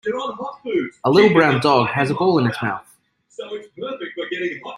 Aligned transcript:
A 1.03 1.09
little 1.11 1.31
brown 1.31 1.61
dog 1.61 1.87
has 1.89 2.09
a 2.09 2.15
ball 2.15 2.39
in 2.39 2.47
its 2.47 2.57
mouth. 2.63 2.87